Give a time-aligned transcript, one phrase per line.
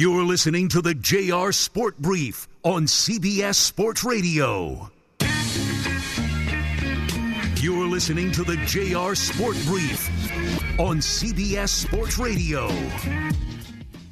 [0.00, 4.88] You're listening to the JR Sport Brief on CBS Sports Radio.
[7.56, 10.08] You're listening to the JR Sport Brief
[10.78, 12.68] on CBS Sports Radio.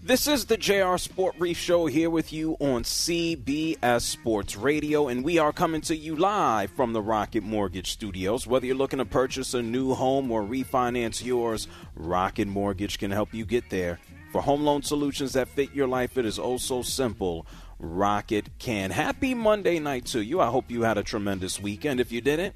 [0.02, 5.22] This is the JR Sport Brief Show here with you on CBS Sports Radio, and
[5.22, 8.44] we are coming to you live from the Rocket Mortgage Studios.
[8.44, 13.32] Whether you're looking to purchase a new home or refinance yours, Rocket Mortgage can help
[13.32, 14.00] you get there.
[14.32, 17.46] For home loan solutions that fit your life, it is oh so simple.
[17.78, 18.90] Rocket can.
[18.90, 20.40] Happy Monday night to you.
[20.40, 22.00] I hope you had a tremendous weekend.
[22.00, 22.54] If you didn't,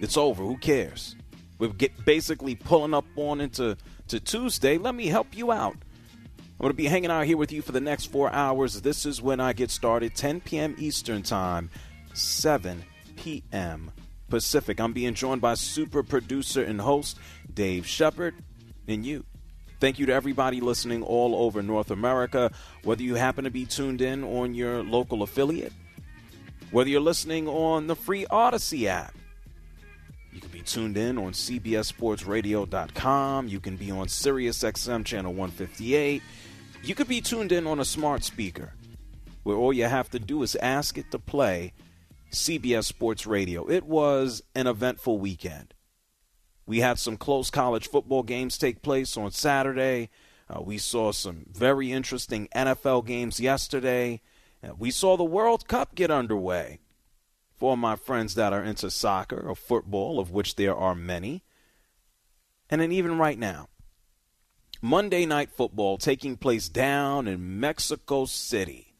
[0.00, 0.42] it's over.
[0.42, 1.16] Who cares?
[1.58, 3.76] We're get basically pulling up on into
[4.08, 4.78] to Tuesday.
[4.78, 5.76] Let me help you out.
[6.58, 8.80] I'm going to be hanging out here with you for the next four hours.
[8.80, 10.74] This is when I get started 10 p.m.
[10.78, 11.70] Eastern Time,
[12.14, 12.84] 7
[13.16, 13.92] p.m.
[14.28, 14.80] Pacific.
[14.80, 17.18] I'm being joined by super producer and host
[17.52, 18.34] Dave Shepard
[18.88, 19.24] and you.
[19.80, 22.50] Thank you to everybody listening all over North America,
[22.82, 25.72] whether you happen to be tuned in on your local affiliate,
[26.72, 29.14] whether you're listening on the free Audacy app.
[30.32, 33.46] You can be tuned in on CBSSportsRadio.com.
[33.48, 36.22] You can be on SiriusXM channel 158.
[36.82, 38.72] You could be tuned in on a smart speaker,
[39.44, 41.72] where all you have to do is ask it to play
[42.32, 43.70] CBS Sports Radio.
[43.70, 45.72] It was an eventful weekend.
[46.68, 50.10] We had some close college football games take place on Saturday.
[50.50, 54.20] Uh, we saw some very interesting NFL games yesterday.
[54.62, 56.80] Uh, we saw the World Cup get underway.
[57.56, 61.42] For my friends that are into soccer or football, of which there are many.
[62.68, 63.68] And then even right now,
[64.82, 68.94] Monday Night Football taking place down in Mexico City.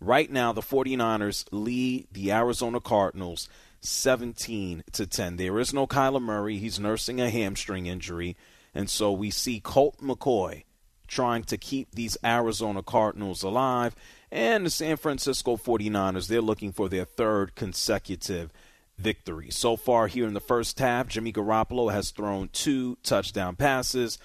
[0.00, 3.48] Right now, the 49ers lead the Arizona Cardinals
[3.86, 5.36] 17 to 10.
[5.36, 6.58] There is no Kyler Murray.
[6.58, 8.36] He's nursing a hamstring injury.
[8.74, 10.64] And so we see Colt McCoy
[11.08, 13.94] trying to keep these Arizona Cardinals alive.
[14.30, 18.52] And the San Francisco 49ers, they're looking for their third consecutive
[18.98, 19.50] victory.
[19.50, 24.18] So far here in the first half, Jimmy Garoppolo has thrown two touchdown passes.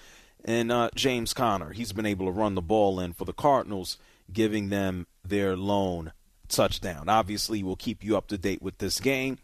[0.44, 3.96] And uh, James Conner, he's been able to run the ball in for the Cardinals,
[4.32, 6.12] giving them their lone
[6.48, 7.08] touchdown.
[7.08, 9.38] Obviously, we'll keep you up to date with this game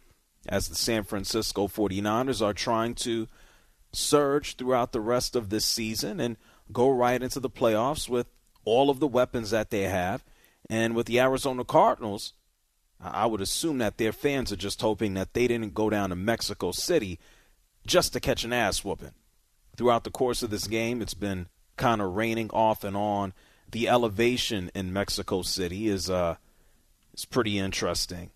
[0.48, 3.28] as the San Francisco 49ers are trying to
[3.92, 6.36] surge throughout the rest of this season and
[6.72, 8.26] go right into the playoffs with
[8.64, 10.24] all of the weapons that they have.
[10.68, 12.34] And with the Arizona Cardinals,
[13.00, 16.16] I would assume that their fans are just hoping that they didn't go down to
[16.16, 17.18] Mexico City
[17.86, 19.14] just to catch an ass whooping.
[19.76, 23.32] Throughout the course of this game, it's been kind of raining off and on.
[23.70, 26.36] The elevation in Mexico City is uh,
[27.14, 28.30] is pretty interesting.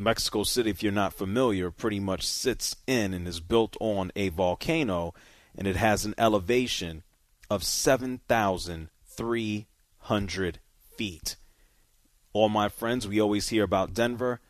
[0.00, 4.30] Mexico City, if you're not familiar, pretty much sits in and is built on a
[4.30, 5.12] volcano,
[5.54, 7.02] and it has an elevation
[7.50, 10.58] of 7,300
[10.96, 11.36] feet.
[12.32, 14.40] All my friends, we always hear about Denver.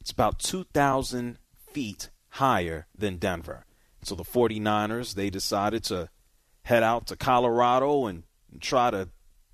[0.00, 1.38] It's about 2,000
[1.72, 3.66] feet higher than Denver.
[4.02, 6.08] So the 49ers, they decided to
[6.62, 8.22] head out to Colorado and,
[8.52, 9.08] and try to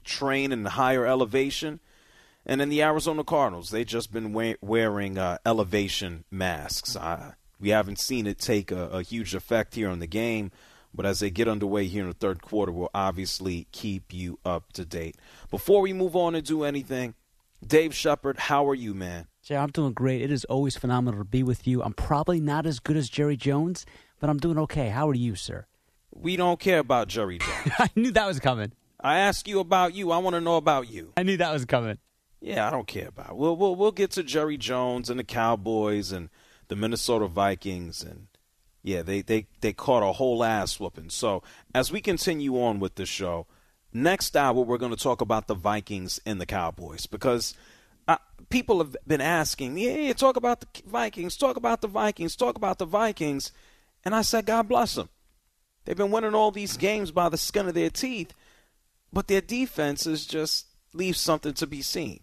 [0.05, 1.81] train in the higher elevation.
[2.47, 6.95] And then the Arizona Cardinals, they've just been wearing uh, elevation masks.
[6.95, 10.53] Uh, we haven't seen it take a, a, huge effect here on the game,
[10.95, 14.73] but as they get underway here in the third quarter, we'll obviously keep you up
[14.75, 15.17] to date.
[15.51, 17.15] Before we move on and do anything,
[17.67, 19.27] Dave Shepard, how are you, man?
[19.43, 20.23] Jay, I'm doing great.
[20.23, 21.83] It is always phenomenal to be with you.
[21.83, 23.87] I'm probably not as good as Jerry Jones,
[24.21, 24.91] but I'm doing okay.
[24.91, 25.67] How are you, sir?
[26.15, 27.73] We don't care about Jerry Jones.
[27.79, 28.73] I knew that was coming.
[29.01, 30.13] I asked you about you.
[30.13, 31.13] I want to know about you.
[31.17, 31.99] I knew that was coming.
[32.41, 33.31] Yeah, I don't care about.
[33.31, 33.37] It.
[33.37, 36.29] We'll we'll we'll get to Jerry Jones and the Cowboys and
[36.69, 38.27] the Minnesota Vikings and
[38.83, 41.11] yeah, they they they caught a whole ass whooping.
[41.11, 41.43] So
[41.75, 43.47] as we continue on with the show,
[43.93, 47.55] next hour we're going to talk about the Vikings and the Cowboys because.
[48.09, 48.19] Uh,
[48.51, 52.79] people have been asking, yeah, talk about the Vikings, talk about the Vikings, talk about
[52.79, 53.51] the Vikings.
[54.05, 55.09] And I said, God bless them.
[55.85, 58.33] They've been winning all these games by the skin of their teeth,
[59.13, 62.21] but their defenses just leave something to be seen.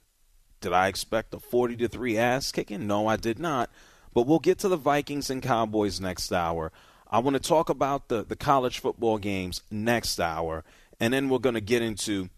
[0.63, 2.87] Did I expect a 40 to 3 ass kicking?
[2.87, 3.69] No, I did not.
[4.13, 6.71] But we'll get to the Vikings and Cowboys next hour.
[7.11, 10.63] I want to talk about the, the college football games next hour.
[11.01, 12.29] And then we're going to get into,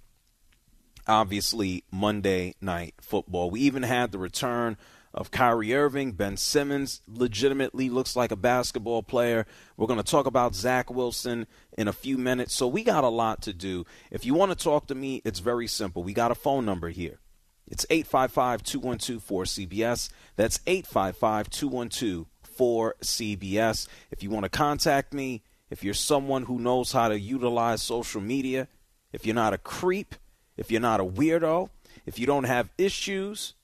[1.07, 3.51] obviously, Monday night football.
[3.51, 4.75] We even had the return
[5.13, 6.13] of Kyrie Irving.
[6.13, 9.45] Ben Simmons legitimately looks like a basketball player.
[9.77, 11.45] We're going to talk about Zach Wilson
[11.77, 12.55] in a few minutes.
[12.55, 13.85] So we got a lot to do.
[14.09, 16.01] If you want to talk to me, it's very simple.
[16.01, 17.19] We got a phone number here.
[17.67, 20.09] It's 855 212 4CBS.
[20.35, 22.25] That's 855 212
[22.57, 23.87] 4CBS.
[24.11, 28.21] If you want to contact me, if you're someone who knows how to utilize social
[28.21, 28.67] media,
[29.11, 30.15] if you're not a creep,
[30.57, 31.69] if you're not a weirdo,
[32.05, 33.55] if you don't have issues,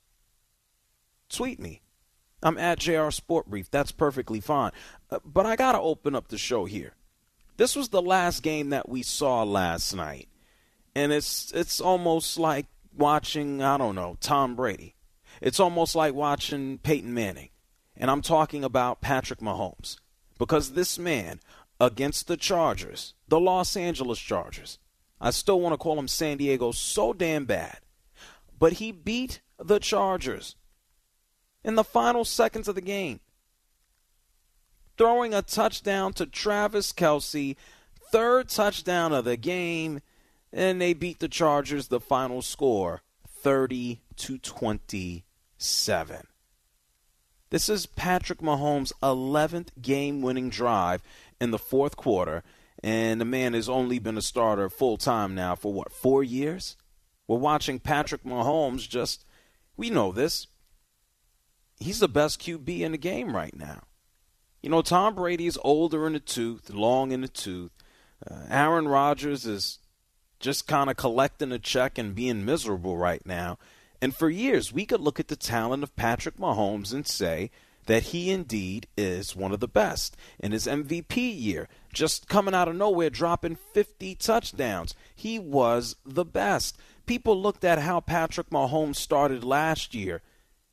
[1.30, 1.82] tweet me.
[2.44, 3.70] I'm at JR Sport Brief.
[3.70, 4.72] That's perfectly fine.
[5.12, 6.94] Uh, but I got to open up the show here.
[7.58, 10.28] This was the last game that we saw last night.
[10.96, 12.66] And it's it's almost like
[12.96, 14.96] watching, I don't know, Tom Brady.
[15.42, 17.50] It's almost like watching Peyton Manning.
[17.96, 19.98] And I'm talking about Patrick Mahomes.
[20.38, 21.40] Because this man
[21.80, 24.80] against the Chargers, the Los Angeles Chargers,
[25.20, 27.80] I still want to call him San Diego so damn bad.
[28.58, 30.56] But he beat the Chargers
[31.64, 33.20] in the final seconds of the game.
[34.98, 37.56] Throwing a touchdown to Travis Kelce,
[38.12, 40.02] third touchdown of the game,
[40.54, 46.28] and they beat the Chargers the final score 30 to 27.
[47.50, 51.02] This is Patrick Mahomes' 11th game winning drive
[51.40, 52.44] in the fourth quarter,
[52.84, 56.78] and the man has only been a starter full time now for what, four years?
[57.28, 59.26] We're watching Patrick Mahomes just,
[59.76, 60.48] we know this,
[61.80, 63.84] he's the best QB in the game right now.
[64.62, 67.72] You know, Tom Brady is older in the tooth, long in the tooth.
[68.30, 69.80] Uh, Aaron Rodgers is
[70.42, 73.58] just kind of collecting a check and being miserable right now.
[74.02, 77.52] And for years, we could look at the talent of Patrick Mahomes and say
[77.86, 80.18] that he indeed is one of the best.
[80.40, 86.26] In his MVP year, just coming out of nowhere, dropping 50 touchdowns, he was the
[86.26, 86.78] best.
[87.06, 90.22] People looked at how Patrick Mahomes started last year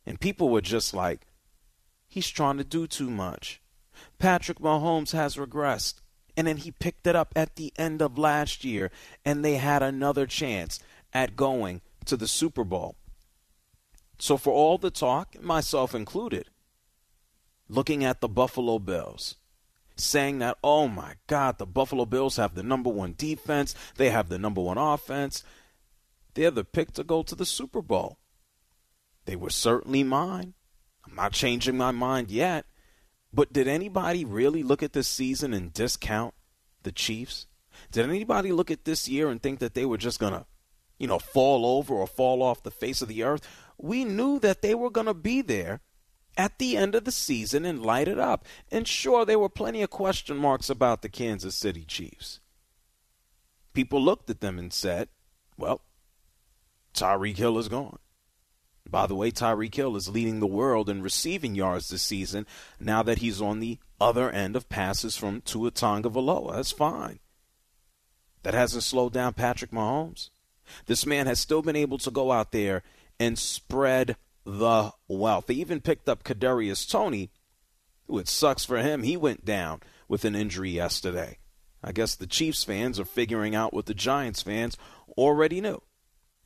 [0.07, 1.27] and people were just like,
[2.07, 3.61] he's trying to do too much.
[4.19, 6.01] Patrick Mahomes has regressed.
[6.39, 8.93] And then he picked it up at the end of last year,
[9.25, 10.79] and they had another chance
[11.13, 12.95] at going to the Super Bowl.
[14.21, 16.49] So, for all the talk, myself included,
[17.69, 19.35] looking at the Buffalo Bills,
[19.97, 24.29] saying that, oh my God, the Buffalo Bills have the number one defense, they have
[24.29, 25.43] the number one offense,
[26.35, 28.17] they're the pick to go to the Super Bowl.
[29.25, 30.55] They were certainly mine.
[31.05, 32.65] I'm not changing my mind yet.
[33.33, 36.35] But did anybody really look at this season and discount
[36.83, 37.47] the Chiefs?
[37.93, 40.47] Did anybody look at this year and think that they were just going to,
[40.99, 43.47] you know, fall over or fall off the face of the earth?
[43.77, 45.81] We knew that they were going to be there
[46.37, 48.47] at the end of the season and light it up.
[48.71, 52.41] And sure, there were plenty of question marks about the Kansas City Chiefs.
[53.75, 55.09] People looked at them and said,
[55.57, 55.83] well,
[56.95, 57.99] Tyreek Hill is gone.
[58.91, 62.47] By the way, Tyreek Hill is leading the world in receiving yards this season
[62.81, 66.57] now that he's on the other end of passes from Tua Tagovailoa.
[66.57, 67.19] That's fine.
[68.45, 70.31] That hasn't slowed down Patrick Mahomes.
[70.87, 72.83] This man has still been able to go out there
[73.21, 75.47] and spread the wealth.
[75.47, 77.31] They even picked up Kadarius Toney,
[78.07, 79.03] who it sucks for him.
[79.03, 81.39] He went down with an injury yesterday.
[81.83, 84.77] I guess the Chiefs fans are figuring out what the Giants fans
[85.17, 85.83] already knew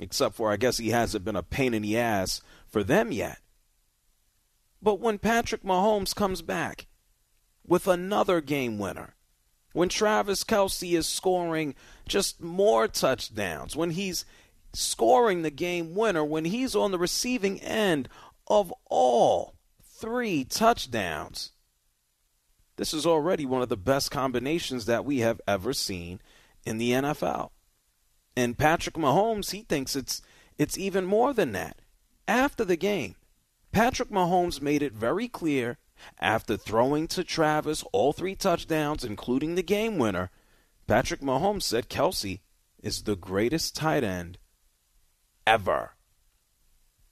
[0.02, 3.38] except for I guess he hasn't been a pain in the ass for them yet.
[4.82, 6.86] But when Patrick Mahomes comes back
[7.64, 9.14] with another game winner,
[9.72, 11.74] when Travis Kelce is scoring
[12.06, 14.24] just more touchdowns, when he's
[14.72, 18.08] scoring the game winner, when he's on the receiving end
[18.48, 21.52] of all three touchdowns,
[22.76, 26.20] this is already one of the best combinations that we have ever seen
[26.64, 27.51] in the NFL.
[28.36, 30.22] And Patrick Mahomes, he thinks it's
[30.58, 31.80] it's even more than that.
[32.28, 33.16] After the game,
[33.72, 35.78] Patrick Mahomes made it very clear
[36.20, 40.30] after throwing to Travis all three touchdowns, including the game winner,
[40.86, 42.40] Patrick Mahomes said Kelce
[42.82, 44.38] is the greatest tight end
[45.46, 45.92] ever.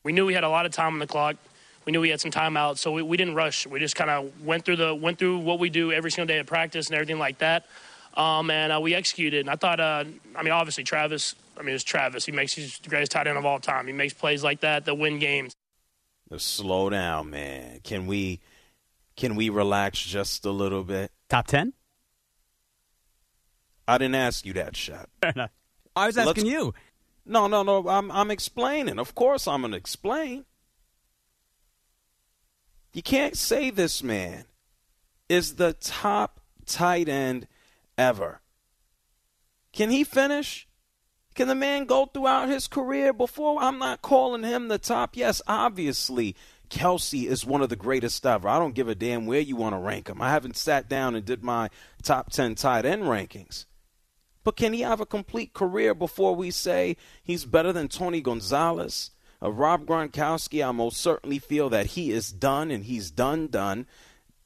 [0.03, 1.37] We knew we had a lot of time on the clock.
[1.85, 3.67] We knew we had some timeouts, so we, we didn't rush.
[3.67, 6.39] We just kind of went through the went through what we do every single day
[6.39, 7.67] at practice and everything like that
[8.15, 9.41] um, and uh, we executed.
[9.41, 10.05] And I thought, uh,
[10.37, 11.35] I mean, obviously Travis.
[11.59, 12.25] I mean, it's Travis.
[12.25, 13.87] He makes he's the greatest tight end of all time.
[13.87, 15.55] He makes plays like that that win games.
[16.37, 17.81] Slow down, man.
[17.83, 18.41] Can we
[19.17, 21.11] can we relax just a little bit?
[21.29, 21.73] Top ten?
[23.87, 25.09] I didn't ask you that, shot.
[25.23, 26.75] I was asking Let's, you.
[27.27, 27.89] No, no, no.
[27.89, 28.99] I'm I'm explaining.
[28.99, 30.45] Of course, I'm gonna explain.
[32.93, 34.45] You can't say this man
[35.29, 37.47] is the top tight end
[38.01, 38.41] ever.
[39.73, 40.67] Can he finish?
[41.35, 43.63] Can the man go throughout his career before?
[43.63, 45.17] I'm not calling him the top.
[45.17, 46.35] Yes, obviously,
[46.71, 48.49] Kelce is one of the greatest ever.
[48.49, 50.21] I don't give a damn where you want to rank him.
[50.21, 51.69] I haven't sat down and did my
[52.03, 53.67] top 10 tight end rankings.
[54.43, 59.11] But can he have a complete career before we say he's better than Tony Gonzalez?
[59.43, 63.87] Uh, Rob Gronkowski, I most certainly feel that he is done and he's done, done.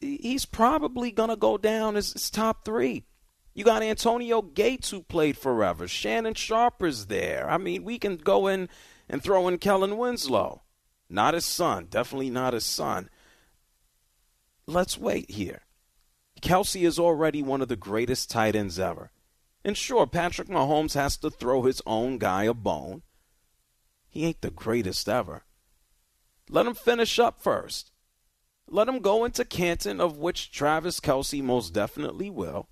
[0.01, 3.05] He's probably going to go down as, as top three.
[3.55, 5.87] You got Antonio Gates who played forever.
[5.87, 7.49] Shannon Sharper's there.
[7.49, 8.69] I mean, we can go in
[9.09, 10.63] and throw in Kellen Winslow.
[11.09, 11.87] Not his son.
[11.89, 13.09] Definitely not his son.
[14.67, 15.63] Let's wait here.
[16.43, 19.13] Kelce is already one of the greatest tight ends ever.
[19.65, 23.03] And sure, Patrick Mahomes has to throw his own guy a bone.
[24.09, 25.45] He ain't the greatest ever.
[26.51, 27.93] Let him finish up first.
[28.69, 32.69] Let him go into Canton, of which Travis Kelce most definitely will,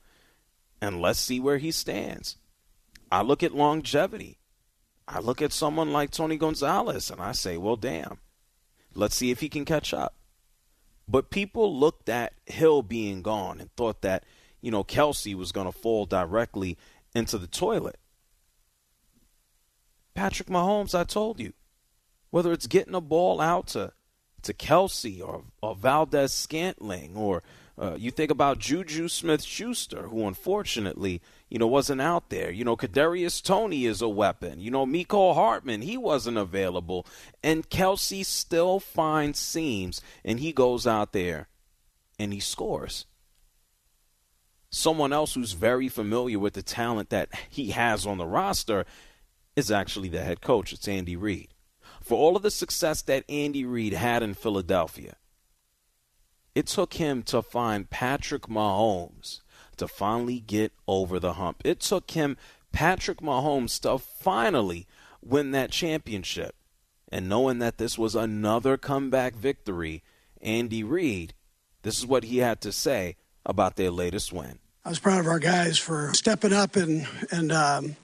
[0.82, 2.36] and let's see where he stands.
[3.10, 4.40] I look at longevity.
[5.06, 8.18] I look at someone like Tony Gonzalez and I say, well, damn,
[8.92, 10.16] let's see if he can catch up.
[11.06, 14.24] But people looked at Hill being gone and thought that,
[14.60, 16.76] you know, Kelce was going to fall directly
[17.14, 17.98] into the toilet.
[20.14, 21.52] Patrick Mahomes, I told you,
[22.30, 23.92] whether it's getting a ball out to
[24.42, 27.44] to Kelce or, or Valdes-Scantling or
[27.78, 32.50] uh, you think about Juju Smith-Schuster, who unfortunately, you know, wasn't out there.
[32.50, 34.60] You know, Kadarius Toney is a weapon.
[34.60, 37.06] You know, Mecole Hardman, he wasn't available,
[37.42, 41.48] and Kelce still finds seams, and he goes out there
[42.18, 43.06] and he scores.
[44.70, 48.86] Someone else who's very familiar with the talent that he has on the roster
[49.56, 50.72] is actually the head coach.
[50.72, 51.48] It's Andy Reid.
[52.00, 55.16] For all of the success that Andy Reid had in Philadelphia,
[56.54, 59.40] it took him to find Patrick Mahomes
[59.76, 61.62] to finally get over the hump.
[61.64, 62.36] It took him,
[62.72, 64.86] Patrick Mahomes, to finally
[65.22, 66.54] win that championship.
[67.10, 70.02] And knowing that this was another comeback victory,
[70.40, 71.34] Andy Reid,
[71.82, 74.58] this is what he had to say about their latest win.
[74.84, 77.96] I was proud of our guys for stepping up and and um,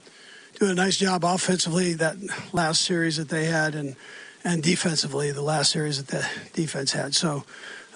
[0.58, 2.16] doing a nice job offensively that
[2.52, 3.96] last series that they had, and
[4.44, 7.14] and defensively the last series that the defense had.
[7.14, 7.44] So,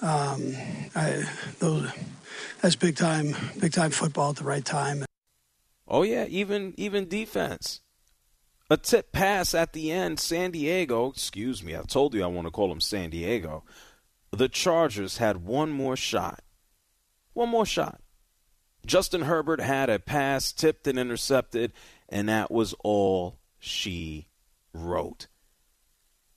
[0.03, 0.55] um,
[0.95, 1.23] I,
[1.59, 1.89] those
[2.61, 5.05] that's big time, big time football at the right time.
[5.87, 7.81] Oh yeah, even even defense.
[8.69, 11.11] A tip pass at the end, San Diego.
[11.11, 13.63] Excuse me, I told you I want to call them San Diego.
[14.31, 16.43] The Chargers had one more shot.
[17.33, 18.01] One more shot.
[18.85, 21.71] Justin Herbert had a pass tipped and intercepted,
[22.09, 24.27] and that was all she
[24.73, 25.27] wrote.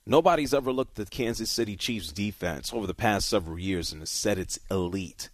[0.09, 4.01] Nobody's ever looked at the Kansas City Chiefs defense over the past several years and
[4.01, 5.29] has said it's elite.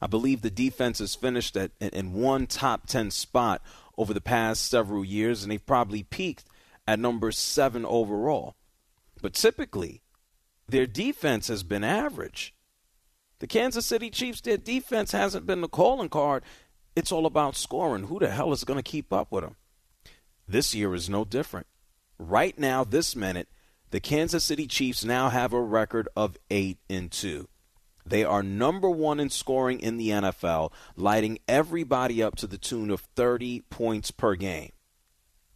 [0.00, 3.60] I believe the defense has finished at in one top 10 spot
[3.98, 6.44] over the past several years, and they've probably peaked
[6.86, 8.54] at number seven overall.
[9.20, 10.00] But typically,
[10.68, 12.54] their defense has been average.
[13.40, 16.44] The Kansas City Chiefs, their defense hasn't been the calling card.
[16.94, 18.04] It's all about scoring.
[18.04, 19.56] Who the hell is going to keep up with them?
[20.46, 21.66] This year is no different.
[22.16, 23.48] Right now, this minute,
[23.94, 27.46] the Kansas City Chiefs now have a record of 8 and 2.
[28.04, 32.90] They are number 1 in scoring in the NFL, lighting everybody up to the tune
[32.90, 34.72] of 30 points per game.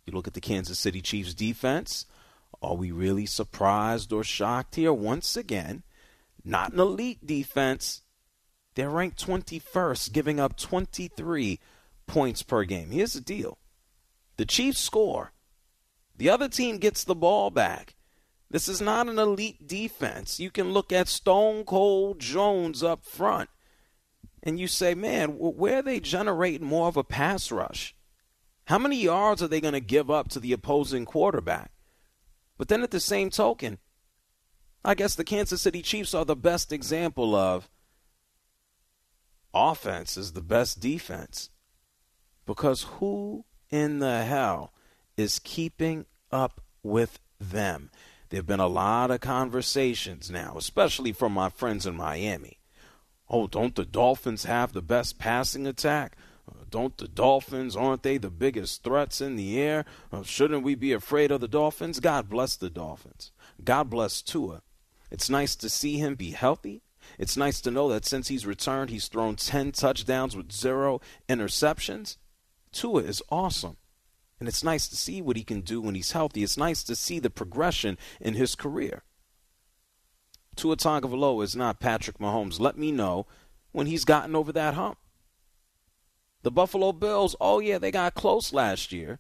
[0.07, 2.07] You look at the Kansas City Chiefs defense,
[2.62, 5.83] are we really surprised or shocked here once again?
[6.45, 8.02] Not an elite defense.
[8.76, 11.59] They're ranked 21st, giving up 23
[12.07, 12.92] points per game.
[12.92, 13.59] Here's the deal
[14.37, 15.33] the Chiefs score,
[16.16, 17.97] the other team gets the ball back.
[18.50, 20.40] This is not an elite defense.
[20.40, 23.50] You can look at Stone Cold Jones up front
[24.43, 27.95] and you say, man, where are they generating more of a pass rush?
[28.64, 31.71] How many yards are they going to give up to the opposing quarterback?
[32.57, 33.78] But then at the same token,
[34.85, 37.69] I guess the Kansas City Chiefs are the best example of
[39.52, 41.50] offense is the best defense.
[42.47, 44.73] Because who in the hell
[45.17, 47.90] is keeping up with them?
[48.28, 52.58] There have been a lot of conversations now, especially from my friends in Miami.
[53.30, 56.16] Oh, don't the Dolphins have the best passing attack?
[56.49, 59.85] Uh, don't the Dolphins, aren't they the biggest threats in the air?
[60.12, 62.00] Uh, shouldn't we be afraid of the Dolphins?
[62.00, 63.32] God bless the Dolphins.
[63.62, 64.62] God bless Tua.
[65.11, 66.82] It's nice to see him be healthy.
[67.18, 72.16] It's nice to know that since he's returned, he's thrown 10 touchdowns with zero interceptions.
[72.73, 73.76] Tua is awesome.
[74.38, 76.42] And it's nice to see what he can do when he's healthy.
[76.42, 79.02] It's nice to see the progression in his career.
[80.54, 82.61] Tua Tagovailoa is not Patrick Mahomes.
[82.61, 83.26] Let me know
[83.73, 84.99] when he's gotten over that hump.
[86.42, 89.18] The Buffalo Bills, oh yeah, they got close last year.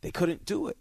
[0.00, 0.76] They couldn't do it.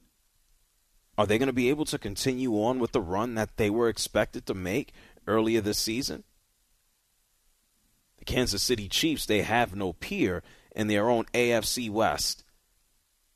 [1.18, 3.90] Are they going to be able to continue on with the run that they were
[3.90, 4.94] expected to make
[5.26, 6.24] earlier this season?
[8.20, 10.44] The Kansas City Chiefs, they have no peer
[10.76, 12.45] in their own AFC West.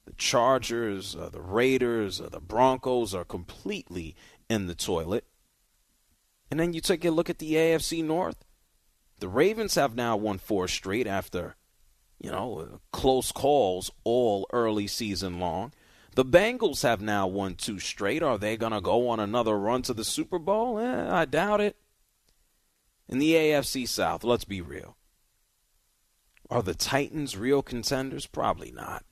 [0.10, 4.16] The Chargers, uh, the Raiders, uh, the Broncos are completely
[4.50, 5.26] in the toilet.
[6.50, 8.44] And then you take a look at the AFC North.
[9.20, 11.56] The Ravens have now won four straight after
[12.20, 15.72] you know, close calls all early season long.
[16.16, 18.22] The Bengals have now won two straight.
[18.22, 20.80] Are they going to go on another run to the Super Bowl?
[20.80, 21.78] Eh, I doubt it.
[23.08, 24.98] In the AFC South, let's be real.
[26.50, 28.26] Are the Titans real contenders?
[28.26, 29.06] Probably not.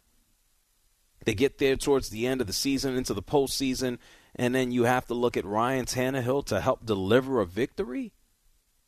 [1.27, 3.97] They get there towards the end of the season, into the postseason,
[4.33, 8.13] and then you have to look at Ryan Tannehill to help deliver a victory?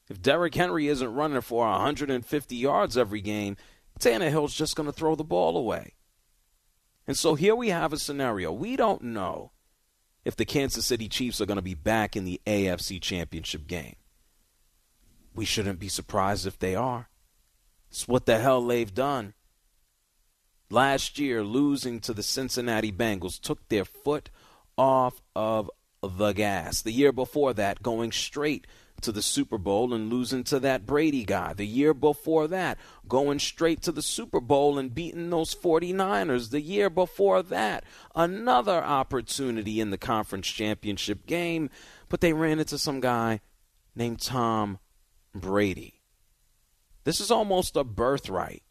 [0.07, 3.57] If Derrick Henry isn't running for 150 yards every game,
[3.99, 5.95] Tannehill's just going to throw the ball away.
[7.05, 8.53] And so here we have a scenario.
[8.53, 9.51] We don't know
[10.23, 13.97] if the Kansas City Chiefs are going to be back in the AFC Championship game.
[15.35, 17.09] We shouldn't be surprised if they are.
[17.89, 19.33] It's what the hell they've done.
[20.71, 24.29] Last year, losing to the Cincinnati Bengals took their foot
[24.77, 25.71] off of
[26.01, 26.81] the gas.
[26.81, 28.67] The year before that, going straight
[29.01, 31.53] to the Super Bowl and losing to that Brady guy.
[31.53, 36.51] The year before that, going straight to the Super Bowl and beating those 49ers.
[36.51, 37.83] The year before that,
[38.13, 41.69] another opportunity in the conference championship game,
[42.09, 43.39] but they ran into some guy
[43.95, 44.79] named Tom
[45.33, 46.01] Brady.
[47.05, 48.63] This is almost a birthright.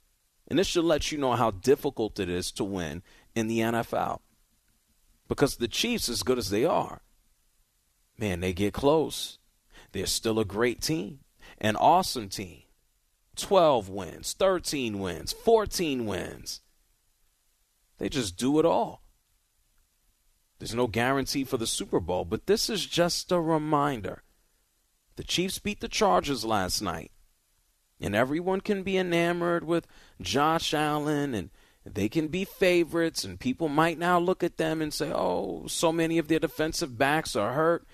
[0.48, 3.02] And this should let you know how difficult it is to win
[3.34, 4.20] in the NFL.
[5.28, 7.02] Because the Chiefs, as good as they are,
[8.18, 9.38] man, they get close.
[9.92, 11.20] They're still a great team,
[11.58, 12.62] an awesome team.
[13.36, 16.60] 12 wins, 13 wins, 14 wins.
[17.98, 19.02] They just do it all.
[20.58, 24.22] There's no guarantee for the Super Bowl, but this is just a reminder.
[25.16, 27.12] The Chiefs beat the Chargers last night.
[28.00, 29.86] And everyone can be enamored with
[30.20, 31.50] Josh Allen and
[31.84, 35.92] they can be favorites and people might now look at them and say, "Oh, so
[35.92, 37.86] many of their defensive backs are hurt."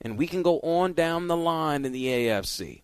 [0.00, 2.82] And we can go on down the line in the AFC.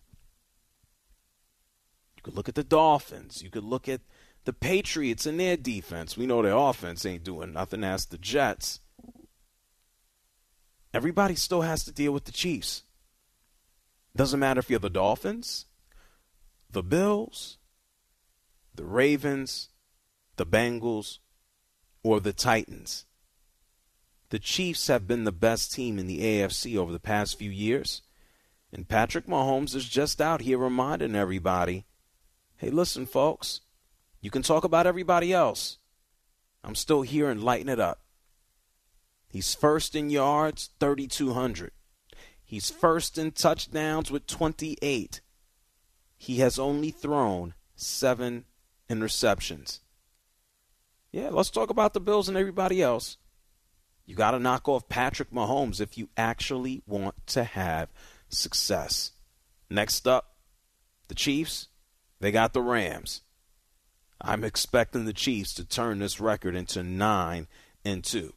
[2.15, 3.41] You could look at the Dolphins.
[3.41, 4.01] You could look at
[4.45, 6.17] the Patriots and their defense.
[6.17, 7.83] We know their offense ain't doing nothing.
[7.83, 8.79] As the Jets.
[10.93, 12.83] Everybody still has to deal with the Chiefs.
[14.15, 15.67] Doesn't matter if you're the Dolphins,
[16.69, 17.58] the Bills,
[18.79, 19.67] the Ravens,
[20.37, 21.17] the Bengals,
[22.01, 23.05] or the Titans.
[24.29, 28.01] The Chiefs have been the best team in the AFC over the past few years.
[28.71, 31.85] And Patrick Mahomes is just out here reminding everybody
[32.55, 33.61] hey, listen, folks,
[34.21, 35.77] you can talk about everybody else.
[36.63, 37.99] I'm still here and lighting it up.
[39.29, 41.71] He's first in yards, 3,200.
[42.43, 45.21] He's first in touchdowns with 28
[46.19, 48.43] he has only thrown seven
[48.89, 49.79] interceptions.
[51.11, 53.17] Yeah, let's talk about the Bills and everybody else.
[54.05, 57.89] You got to knock off Patrick Mahomes if you actually want to have
[58.27, 59.11] success.
[59.69, 60.35] Next up,
[61.07, 61.67] the Chiefs.
[62.19, 63.21] They got the Rams.
[64.21, 67.47] I'm expecting the Chiefs to turn this record into 9
[67.85, 68.33] and 2.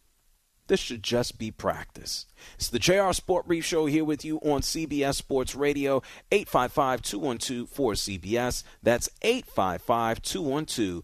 [0.73, 2.25] This should just be practice.
[2.55, 5.97] It's the JR Sport Brief Show here with you on CBS Sports Radio,
[6.31, 8.65] 855 212 4CBS.
[8.83, 11.03] That's 855 212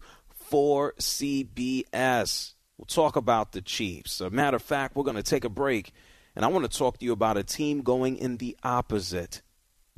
[0.51, 2.53] 4CBS.
[2.79, 4.21] We'll talk about the Chiefs.
[4.21, 5.91] A matter of fact, we're going to take a break,
[6.35, 9.43] and I want to talk to you about a team going in the opposite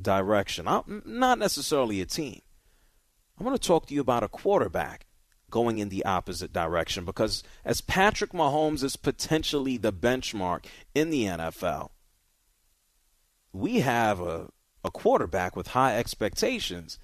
[0.02, 0.68] direction.
[0.68, 2.42] Uh, I'm not necessarily a team.
[3.40, 5.06] I want to talk to you about a quarterback
[5.52, 11.26] going in the opposite direction because as Patrick Mahomes is potentially the benchmark in the
[11.26, 11.90] NFL,
[13.52, 14.48] we have a,
[14.82, 16.98] a quarterback with high expectations.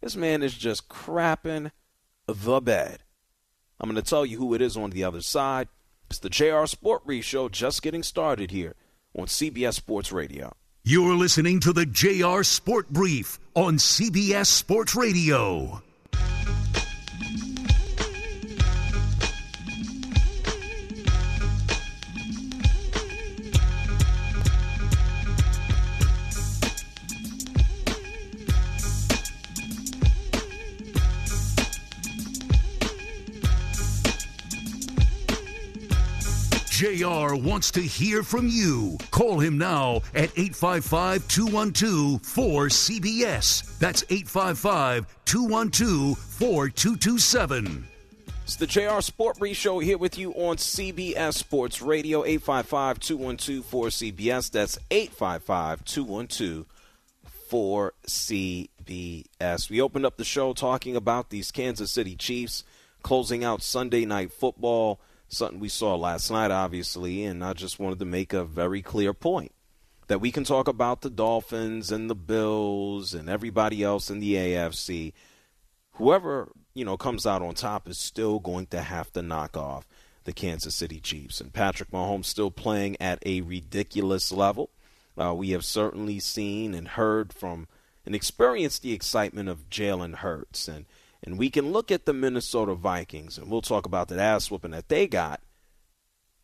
[0.00, 1.70] This man is just crapping
[2.26, 3.04] the bed.
[3.78, 5.68] I'm going to tell you who it is on the other side.
[6.10, 8.74] It's the JR Sport Brief Show just getting started here
[9.16, 10.52] on CBS Sports Radio.
[10.84, 15.82] You're listening to the JR Sport Brief on CBS Sports Radio.
[36.74, 38.98] JR wants to hear from you.
[39.12, 43.78] Call him now at 855 212 4CBS.
[43.78, 47.86] That's 855 212 4227.
[48.42, 53.70] It's the JR Sport Brief Show here with you on CBS Sports Radio, 855 212
[53.70, 54.50] 4CBS.
[54.50, 56.66] That's 855 212
[57.52, 59.70] 4CBS.
[59.70, 62.64] We opened up the show talking about these Kansas City Chiefs
[63.04, 64.98] closing out Sunday Night Football
[65.34, 69.12] something we saw last night, obviously, and I just wanted to make a very clear
[69.12, 69.52] point
[70.06, 74.34] that we can talk about the Dolphins and the Bills and everybody else in the
[74.34, 75.12] AFC.
[75.92, 79.86] Whoever you know, comes out on top is still going to have to knock off
[80.24, 81.40] the Kansas City Chiefs.
[81.40, 84.70] And Patrick Mahomes still playing at a ridiculous level.
[85.16, 87.68] Uh, we have certainly seen and heard from
[88.04, 90.68] and experienced the excitement of Jalen Hurts.
[90.68, 90.86] And,
[91.24, 94.72] and we can look at the Minnesota Vikings, and we'll talk about that ass whooping
[94.72, 95.40] that they got.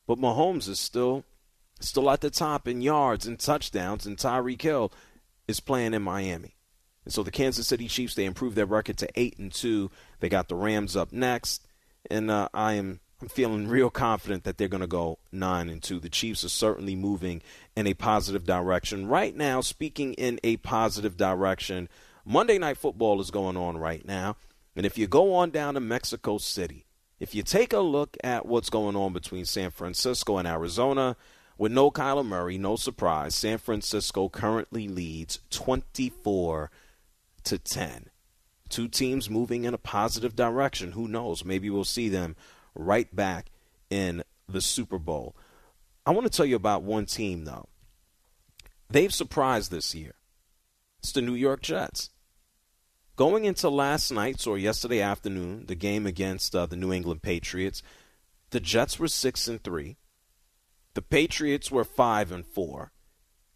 [0.07, 1.25] But Mahomes is still
[1.79, 4.93] still at the top in yards and touchdowns, and Tyreek Hill
[5.47, 6.57] is playing in Miami.
[7.05, 9.91] And so the Kansas City Chiefs they improved their record to eight and two.
[10.21, 11.67] They got the Rams up next,
[12.11, 15.83] and uh, I am I'm feeling real confident that they're going to go nine and
[15.83, 16.01] two.
[16.01, 17.43] The Chiefs are certainly moving
[17.77, 19.61] in a positive direction right now.
[19.61, 21.91] Speaking in a positive direction,
[22.25, 24.37] Monday Night Football is going on right now,
[24.77, 26.87] and if you go on down to Mexico City,
[27.19, 31.17] if you take a look at what's going on between San Francisco and Arizona,
[31.59, 36.71] with no Kyler Murray, no surprise, San Francisco currently leads 24
[37.45, 38.07] to 10.
[38.71, 40.93] Two teams moving in a positive direction.
[40.93, 41.45] Who knows?
[41.45, 42.37] Maybe we'll see them
[42.75, 43.51] right back
[43.91, 45.37] in the Super Bowl.
[46.07, 47.69] I want to tell you about one team, though.
[48.89, 50.15] They've surprised this year.
[51.01, 52.11] It's the New York Jets.
[53.21, 57.83] Going into last night's or yesterday afternoon, the game against uh, the New England Patriots,
[58.49, 59.99] the Jets were six and three.
[60.95, 62.93] The Patriots were five and four.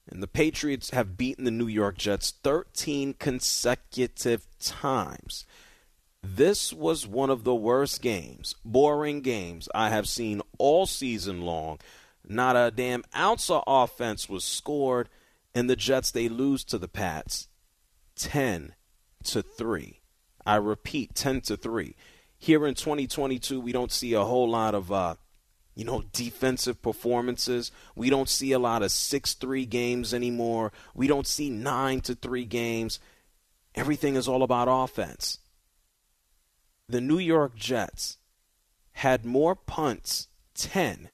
[0.07, 5.47] And the Patriots have beaten the New York Jets 13 consecutive times.
[6.23, 11.79] This was one of the worst games, boring games I have seen all season long.
[12.23, 15.09] Not a damn ounce of offense was scored,
[15.55, 17.49] and the Jets they lose to the Pats
[18.17, 18.75] 10
[19.25, 20.01] to 3.
[20.47, 21.95] I repeat, 10 to 3.
[22.39, 25.15] Here in 2022, we don't see a whole lot of uh,
[25.75, 27.73] you know, defensive performances.
[27.97, 30.73] We don't see a lot of 6 3 games anymore.
[30.95, 33.01] We don't see 9 to 3 games.
[33.75, 35.39] Everything is all about offense
[36.89, 38.19] the New York Jets
[38.93, 41.11] had more punts, 10,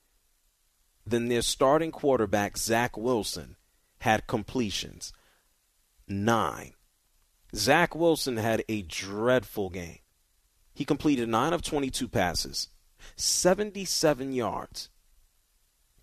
[1.06, 3.56] than their starting quarterback, Zach Wilson,
[4.00, 5.12] had completions,
[6.08, 6.72] 9.
[7.54, 9.98] Zach Wilson had a dreadful game.
[10.72, 12.68] He completed 9 of 22 passes,
[13.16, 14.88] 77 yards.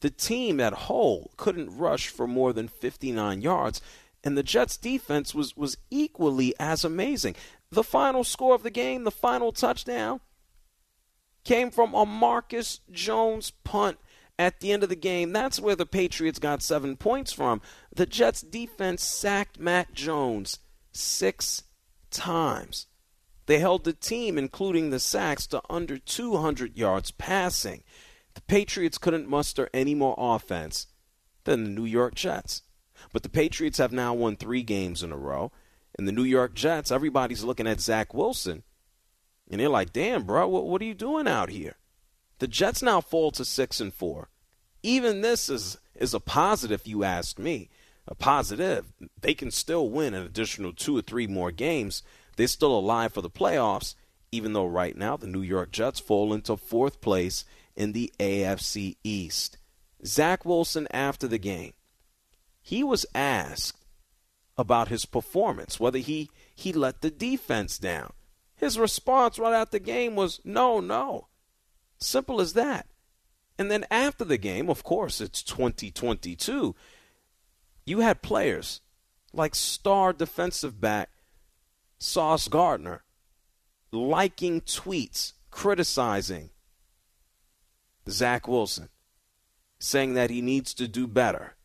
[0.02, 3.82] The team at whole couldn't rush for more than 59 yards,
[4.24, 7.36] and the Jets' defense was, was equally as amazing.
[7.72, 10.20] The final score of the game, the final touchdown,
[11.44, 13.98] came from a Marcus Jones punt
[14.38, 15.32] at the end of the game.
[15.32, 17.62] That's where the Patriots got seven points from.
[17.96, 20.60] The Jets defense sacked Mac Jones
[20.98, 21.64] six
[22.12, 22.88] times.
[23.46, 27.84] They held the team, including the sacks, to under 200 yards passing.
[28.34, 30.88] The Patriots couldn't muster any more offense
[31.46, 32.62] than the New York Jets.
[33.14, 35.52] But the Patriots have now won three games in a row.
[35.98, 38.64] And the New York Jets, everybody's looking at Zach Wilson.
[39.50, 41.78] And they're like, damn, bro, what, what are you doing out here?
[42.40, 44.30] The Jets now fall to six and four.
[44.84, 47.70] Even this is is a positive, you ask me.
[48.08, 48.93] A positive.
[49.20, 52.04] They can still win an additional two or three more games.
[52.38, 53.96] They're still alive for the playoffs,
[54.32, 57.43] even though right now the New York Jets fall into fourth place
[57.76, 59.58] in the AFC East.
[60.06, 61.74] Zach Wilson after the game.
[62.62, 63.86] He was asked
[64.58, 68.13] about his performance, whether he, he let the defense down.
[68.56, 71.28] His response right after the game was no, no.
[72.00, 72.88] Simple as that.
[73.58, 76.76] And then after the game, of course, it's 2022.
[77.88, 78.82] You had players
[79.32, 81.10] like star defensive back
[81.97, 83.04] Sauce Gardner
[83.93, 86.50] liking tweets criticizing
[88.10, 88.89] Zach Wilson,
[89.80, 91.56] saying that he needs to do better.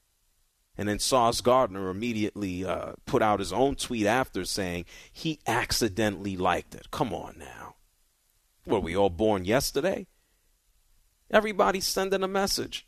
[0.79, 6.37] And then Sauce Gardner immediately uh, put out his own tweet after saying he accidentally
[6.37, 6.93] liked it.
[6.93, 7.75] Come on now.
[8.65, 10.07] Were we all born yesterday?
[11.33, 12.87] Everybody's sending a message.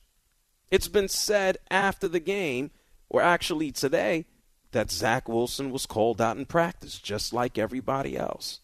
[0.70, 2.70] It's been said after the game,
[3.08, 4.26] or actually today,
[4.72, 8.60] that Zach Wilson was called out in practice, just like everybody else.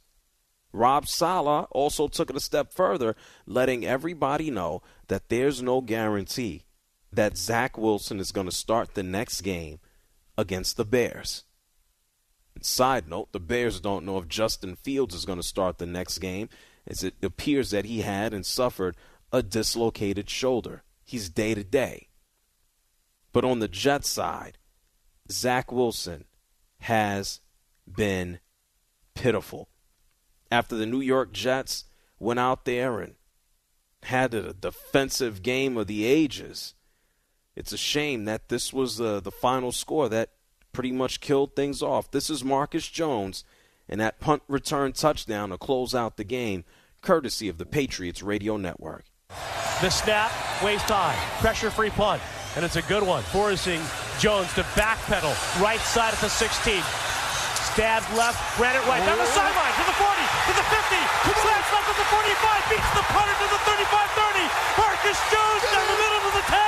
[0.73, 6.65] Rob Saleh also took it a step further, letting everybody know that there's no guarantee
[7.13, 9.81] that Zach Wilson is going to start the next game
[10.39, 11.45] against the Bears.
[12.63, 16.19] Side note, the Bears don't know if Justin Fields is going to start the next
[16.19, 16.49] game,
[16.87, 18.97] as it appears that he had and suffered
[19.33, 20.83] a dislocated shoulder.
[21.05, 22.09] He's day to day.
[23.33, 24.59] But on the Jets side,
[25.31, 26.25] Zach Wilson
[26.81, 27.41] has
[27.87, 28.41] been
[29.15, 29.69] pitiful.
[30.51, 31.85] After the New York Jets
[32.19, 33.15] went out there and
[34.05, 36.75] had a defensive game of the ages,
[37.55, 40.31] it's a shame that this was the, the final score that
[40.73, 42.11] pretty much killed things off.
[42.11, 43.45] This is Marcus Jones,
[43.89, 46.65] and that punt return touchdown to close out the game,
[47.01, 49.05] courtesy of the Patriots Radio Network.
[49.81, 50.31] The snap,
[50.63, 52.23] waist high, pressure free punt,
[52.57, 53.81] and it's a good one, forcing
[54.19, 56.83] Jones to backpedal right side at the 16.
[57.71, 60.99] Stabs left, ran it right, down the sideline, to the 40, to the 50,
[61.39, 64.43] slams left to the 45, beats the punter to the 35-30.
[64.75, 66.59] Marcus Jones down the middle to the 10,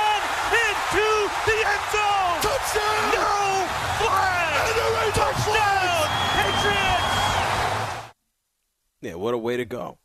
[0.63, 1.07] into
[1.43, 2.39] the end zone.
[2.39, 3.03] Touchdown!
[3.19, 3.67] No
[3.99, 4.63] flag!
[5.11, 6.07] Touchdown!
[6.39, 7.11] Patriots!
[9.03, 9.99] Yeah, what a way to go.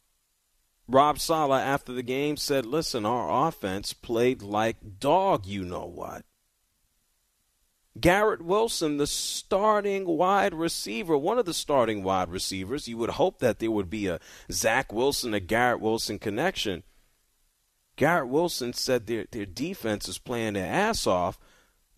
[0.88, 6.24] Rob Saleh, after the game, said, Listen, our offense played like dog, you know what.
[8.00, 12.88] Garrett Wilson, the starting wide receiver, one of the starting wide receivers.
[12.88, 14.20] You would hope that there would be a
[14.50, 16.84] Zach Wilson, a Garrett Wilson connection.
[17.96, 21.38] Garrett Wilson said their, their defense is playing their ass off,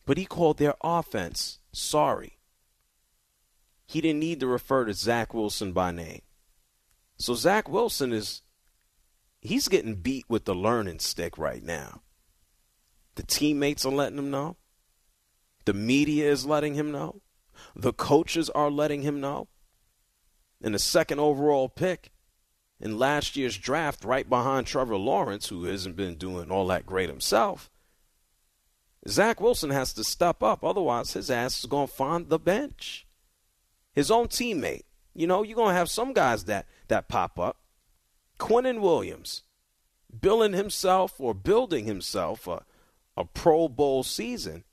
[0.07, 2.38] but he called their offense sorry.
[3.87, 6.22] He didn't need to refer to Zach Wilson by name.
[7.18, 8.42] So Zach Wilson is
[9.40, 12.03] he's getting beat with the learning stick right now.
[13.16, 14.57] The teammates are letting him know.
[15.64, 17.20] The media is letting him know.
[17.76, 19.48] The coaches are letting him know.
[20.62, 22.12] And the second overall pick
[22.81, 27.09] in last year's draft, right behind Trevor Lawrence, who hasn't been doing all that great
[27.09, 27.70] himself,
[29.09, 30.64] Zach Wilson has to step up.
[30.64, 33.07] Otherwise, his ass is going to find the bench.
[33.92, 34.85] His own teammate.
[35.14, 37.57] You know, you're going to have some guys that, that pop up.
[38.40, 39.42] Quinnen Williams,
[40.20, 42.64] billing himself or building himself a,
[43.16, 44.64] a Pro Bowl season.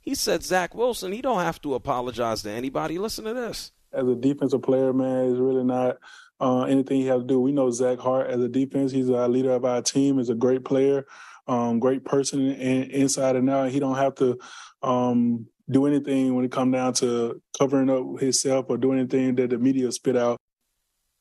[0.00, 2.98] He said Zach Wilson, he don't have to apologize to anybody.
[2.98, 3.72] Listen to this.
[3.92, 5.98] As a defensive player, man, it's really not
[6.40, 7.38] uh, anything he has to do.
[7.38, 8.90] We know Zach Hart as a defense.
[8.90, 10.18] He's a leader of our team.
[10.18, 11.06] Is a great player,
[11.46, 13.70] um, great person in, inside and out.
[13.70, 14.38] He don't have to
[14.82, 19.50] um, do anything when it come down to covering up himself or doing anything that
[19.50, 20.38] the media spit out.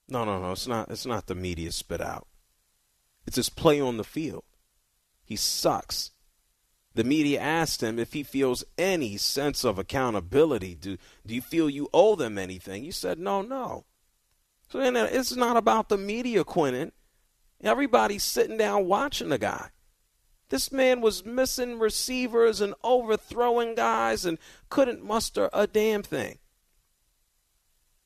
[0.10, 0.52] No, no, no.
[0.52, 0.90] It's not.
[0.90, 2.28] It's not the media spit out.
[3.26, 4.44] It's his play on the field.
[5.24, 6.12] He sucks.
[6.96, 10.76] The media asked him if he feels any sense of accountability.
[10.76, 12.84] Do do you feel you owe them anything?
[12.84, 13.86] He said, no, no.
[14.70, 16.92] So it's not about the media, Quinnen.
[17.64, 19.70] Everybody's sitting down watching the guy.
[20.50, 26.40] This man was missing receivers and overthrowing guys and couldn't muster a damn thing.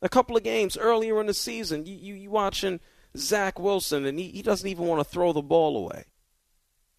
[0.04, 2.80] A couple of games earlier in the season, you you, you watching
[3.18, 6.06] Zach Wilson and he, he doesn't even want to throw the ball away.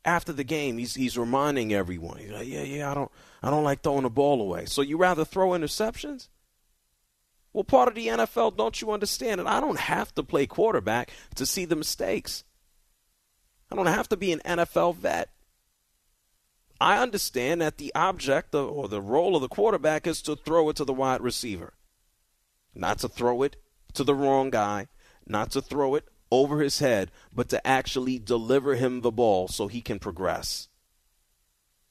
[0.04, 3.10] After the game, he's he's reminding everyone, he's like, yeah, yeah, I don't
[3.42, 4.64] I don't like throwing the ball away.
[4.64, 6.28] So you rather throw interceptions?
[7.52, 9.46] Well, part of the NFL, don't you understand it?
[9.46, 12.42] I don't have to play quarterback to see the mistakes.
[13.70, 15.30] I don't have to be an NFL vet.
[16.80, 20.76] I understand that the object or the role of the quarterback is to throw it
[20.76, 21.74] to the wide receiver,
[22.74, 23.56] not to throw it
[23.94, 24.88] to the wrong guy,
[25.26, 29.68] not to throw it over his head, but to actually deliver him the ball so
[29.68, 30.68] he can progress.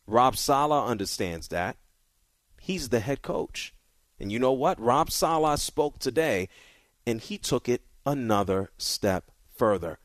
[0.06, 1.78] Rob Saleh understands that.
[2.60, 3.74] He's the head coach.
[4.20, 4.80] And you know what?
[4.80, 6.50] Rob Saleh spoke today,
[7.06, 10.00] and he took it another step further.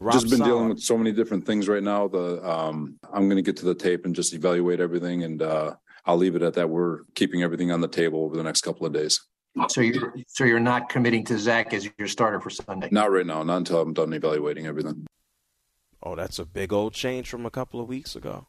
[0.00, 2.08] Rob just been Saleh, dealing with so many different things right now.
[2.08, 5.74] The um, I'm going to get to the tape and just evaluate everything, and uh,
[6.04, 6.70] I'll leave it at that.
[6.70, 9.20] We're keeping everything on the table over the next couple of days.
[9.68, 12.88] So you're so you're not committing to Zach as your starter for Sunday.
[12.90, 13.42] Not right now.
[13.42, 15.06] Not until I'm done evaluating everything.
[16.02, 18.48] Oh, that's a big old change from a couple of weeks ago.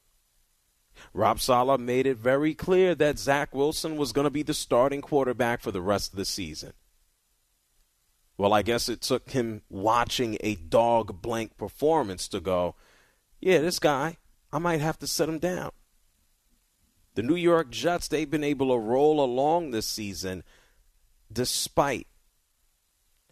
[1.13, 5.01] Rob Saleh made it very clear that Zach Wilson was going to be the starting
[5.01, 6.73] quarterback for the rest of the season.
[8.37, 12.75] Well, I guess it took him watching a dog blank performance to go,
[13.39, 14.17] yeah, this guy,
[14.51, 15.71] I might have to set him down.
[17.15, 20.43] The New York Jets, they've been able to roll along this season
[21.31, 22.07] despite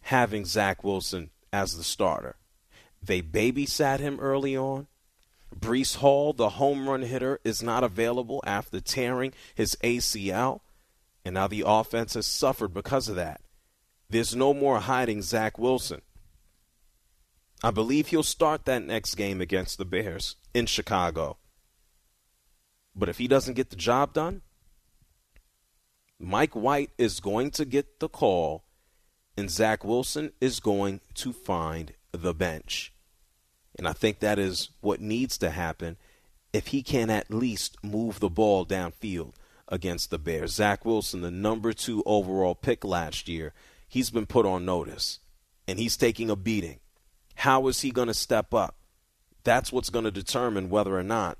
[0.02, 2.36] having Zach Wilson as the starter.
[3.02, 4.86] They babysat him early on.
[5.54, 10.60] Breece Hall, the home run hitter, is not available after tearing his ACL,
[11.24, 13.40] and now the offense has suffered because of that.
[14.10, 16.02] There's no more hiding Zach Wilson.
[17.62, 21.38] I believe he'll start that next game against the Bears in Chicago.
[22.94, 24.42] But if he doesn't get the job done,
[26.24, 28.64] Mike White is going to get the call,
[29.36, 32.92] and Zach Wilson is going to find the bench.
[33.76, 35.96] And I think that is what needs to happen
[36.52, 39.34] if he can at least move the ball downfield
[39.68, 40.54] against the Bears.
[40.54, 43.52] Zach Wilson, the number two overall pick last year,
[43.88, 45.18] he's been put on notice
[45.66, 46.78] and he's taking a beating.
[47.34, 48.76] How is he going to step up?
[49.42, 51.38] That's what's going to determine whether or not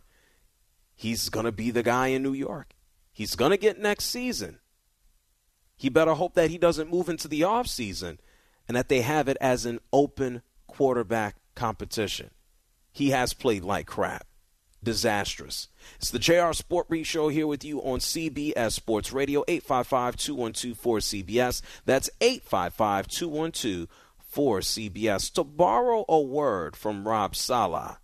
[0.95, 2.75] he's going to be the guy in New York.
[3.13, 4.59] He's going to get next season.
[5.77, 8.19] He better hope that he doesn't move into the offseason
[8.69, 12.31] and that they have it as an open quarterback competition.
[12.93, 14.27] He has played like crap.
[14.83, 15.69] Disastrous.
[15.97, 20.79] It's the JR Sport Brief Show here with you on CBS Sports Radio, 855 212
[20.79, 21.63] 4CBS.
[21.87, 23.89] That's 855 212
[24.35, 25.33] 4CBS.
[25.33, 27.97] To borrow a word from Rob Saleh,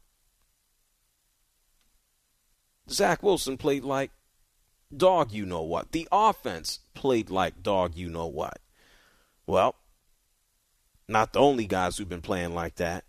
[2.88, 4.10] Zach Wilson played like
[4.94, 5.92] dog you know what.
[5.92, 8.58] The offense played like dog you know what.
[9.46, 9.76] Well,
[11.08, 13.04] not the only guys who've been playing like that.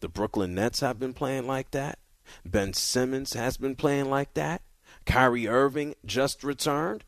[0.00, 1.98] The Brooklyn Nets have been playing like that.
[2.44, 4.62] Ben Simmons has been playing like that.
[5.06, 7.04] Kyrie Irving just returned.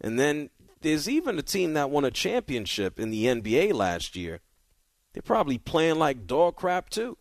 [0.00, 4.40] And then there's even a team that won a championship in the NBA last year.
[5.12, 7.16] They're probably playing like dog crap too.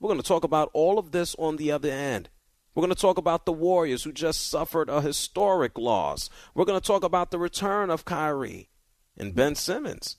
[0.00, 2.28] We're going to talk about all of this on the other end.
[2.76, 6.28] We're going to talk about the Warriors who just suffered a historic loss.
[6.54, 8.68] We're going to talk about the return of Kyrie
[9.16, 10.18] and Ben Simmons.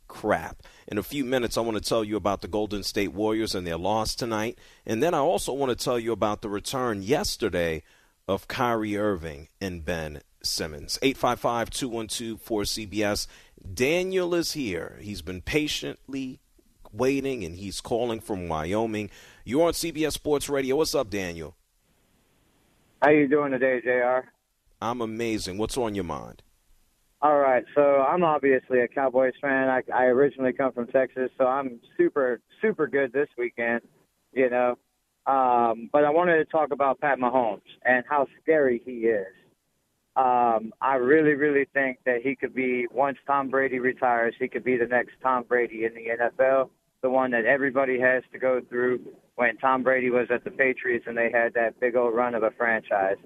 [0.08, 0.62] crap.
[0.88, 3.66] In a few minutes, I want to tell you about the Golden State Warriors and
[3.66, 4.58] their loss tonight.
[4.86, 7.82] And then I also want to tell you about the return yesterday
[8.26, 10.98] of Kyrie Irving and Ben Simmons.
[11.02, 13.26] 855 212 4CBS.
[13.74, 14.98] Daniel is here.
[15.02, 16.40] He's been patiently
[16.96, 19.10] waiting, and he's calling from Wyoming.
[19.44, 20.76] You're on CBS Sports Radio.
[20.76, 21.56] What's up, Daniel?
[23.02, 24.28] How you doing today, JR
[24.80, 25.58] I'm amazing.
[25.58, 26.42] What's on your mind?
[27.22, 29.68] All right, so I'm obviously a Cowboys fan.
[29.68, 33.80] I, I originally come from Texas, so I'm super super good this weekend.
[34.32, 34.76] You know,
[35.26, 39.26] um, but I wanted to talk about Pat Mahomes and how scary he is.
[40.14, 44.64] Um, I really, really think that he could be once Tom Brady retires, he could
[44.64, 46.70] be the next Tom Brady in the NFL
[47.06, 48.98] the one that everybody has to go through
[49.36, 52.42] when Tom Brady was at the Patriots and they had that big old run of
[52.42, 53.18] a franchise.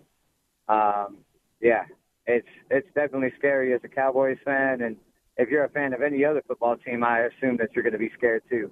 [0.68, 1.16] Um,
[1.62, 1.84] yeah,
[2.26, 4.96] it's it's definitely scary as a Cowboys fan, and
[5.38, 7.98] if you're a fan of any other football team, I assume that you're going to
[7.98, 8.70] be scared too.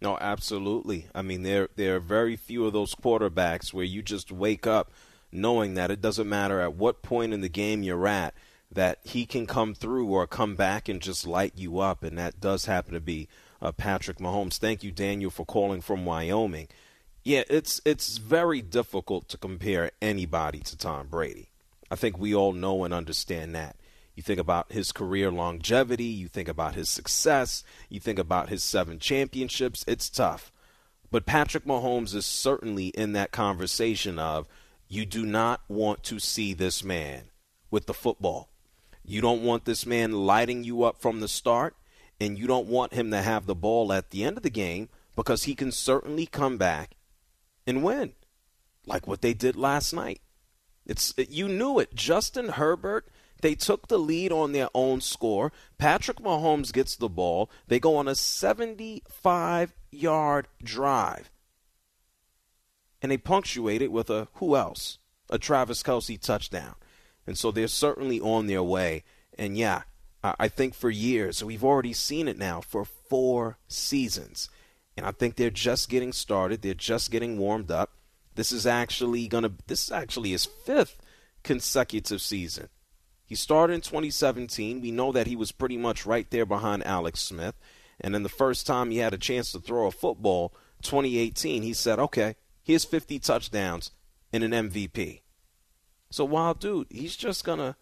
[0.00, 1.08] No, absolutely.
[1.12, 4.92] I mean, there there are very few of those quarterbacks where you just wake up
[5.32, 8.34] knowing that it doesn't matter at what point in the game you're at
[8.70, 12.38] that he can come through or come back and just light you up, and that
[12.38, 13.26] does happen to be
[13.60, 14.58] uh, Patrick Mahomes.
[14.58, 16.68] Thank you, Daniel, for calling from Wyoming.
[17.24, 21.50] Yeah, it's it's very difficult to compare anybody to Tom Brady.
[21.90, 23.76] I think we all know and understand that.
[24.14, 28.62] You think about his career longevity, you think about his success, you think about his
[28.62, 29.84] seven championships.
[29.86, 30.52] It's tough.
[31.10, 34.46] But Patrick Mahomes is certainly in that conversation of
[34.88, 37.24] you do not want to see this man
[37.70, 38.50] with the football.
[39.04, 41.76] You don't want this man lighting you up from the start
[42.20, 44.88] and you don't want him to have the ball at the end of the game
[45.14, 46.96] because he can certainly come back
[47.66, 48.12] and win,
[48.86, 50.20] like what they did last night.
[50.86, 51.94] It's you knew it.
[51.94, 53.08] Justin Herbert.
[53.40, 55.52] They took the lead on their own score.
[55.76, 57.48] Patrick Mahomes gets the ball.
[57.68, 61.30] They go on a 75 yard drive.
[63.00, 64.98] And they punctuate it with a who else?
[65.30, 66.74] A Travis Kelce touchdown.
[67.28, 69.04] And so they're certainly on their way.
[69.38, 69.82] And yeah,
[70.38, 71.42] I think for years.
[71.42, 74.48] We've already seen it now for four seasons.
[74.96, 76.62] And I think they're just getting started.
[76.62, 77.92] They're just getting warmed up.
[78.34, 81.00] This is actually going to this is actually his fifth
[81.42, 82.68] consecutive season.
[83.24, 84.80] He started in 2017.
[84.80, 87.54] We know that he was pretty much right there behind Alex Smith.
[88.00, 91.74] And then the first time he had a chance to throw a football, 2018, he
[91.74, 93.90] said, "Okay, here's 50 touchdowns
[94.32, 95.22] and an MVP."
[96.10, 97.76] So wild dude, he's just gonna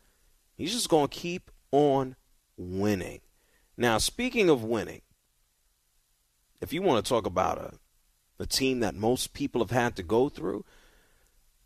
[0.57, 2.17] he's just gonna keep on
[2.57, 3.21] winning.
[3.77, 5.03] Now, speaking of winning,
[6.61, 10.03] if you want to talk about a, a team that most people have had to
[10.03, 10.65] go through,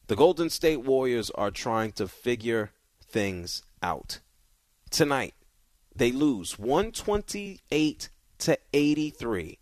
[0.09, 2.73] The Golden State Warriors are trying to figure
[3.03, 4.21] things out.
[4.91, 5.35] Tonight,
[5.95, 9.59] they lose 128 to 83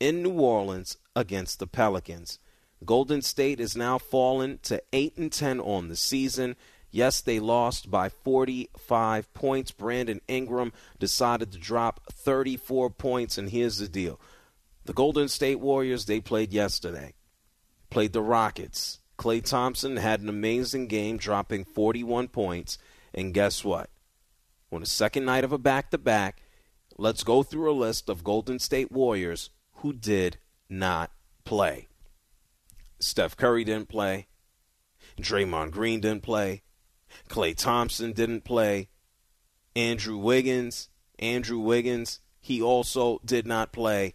[0.00, 2.38] in New Orleans against the Pelicans.
[2.84, 6.56] Golden State is now fallen to 8 and 10 on the season.
[6.92, 9.70] Yes, they lost by 45 points.
[9.72, 14.20] Brandon Ingram decided to drop 34 points and here's the deal.
[14.84, 17.14] The Golden State Warriors they played yesterday.
[17.88, 18.98] Played the Rockets.
[19.18, 22.76] Klay Thompson had an amazing game, dropping 41 points.
[23.14, 23.88] And guess what?
[24.70, 26.42] On the second night of a back to back,
[26.98, 30.38] let's go through a list of Golden State Warriors who did
[30.68, 31.10] not
[31.44, 31.88] play.
[32.98, 34.26] Steph Curry didn't play.
[35.18, 36.62] Draymond Green didn't play.
[37.28, 38.88] Klay Thompson didn't play.
[39.74, 40.88] Andrew Wiggins,
[41.18, 44.14] Andrew Wiggins, he also did not play.